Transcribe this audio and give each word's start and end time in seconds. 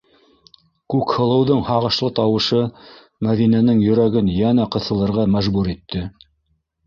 -Күкһылыуҙың 0.93 1.59
һағышлы 1.67 2.07
тауышы 2.19 2.61
Мәҙинәнең 3.27 3.83
йөрәген 3.89 4.31
йәнә 4.39 4.65
ҡыҫылырға 4.77 5.27
мәжбүр 5.35 5.69
итте. 5.77 6.03